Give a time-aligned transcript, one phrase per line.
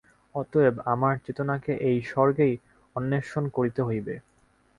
[0.35, 2.53] অতএব আমার চেতনাকে এই স্বর্গেই
[2.95, 4.13] অন্বেষণ করিতে হইবে।